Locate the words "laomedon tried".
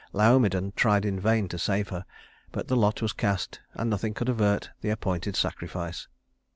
0.13-1.05